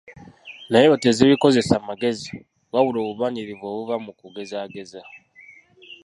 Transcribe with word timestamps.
Naye 0.69 0.85
ebyo 0.87 0.97
tezibikozesa 1.03 1.75
magezi, 1.89 2.35
wabula 2.73 2.97
obumanyirivu 3.01 3.63
obuva 3.71 3.95
mu 4.05 4.11
kugezaageza. 4.19 4.99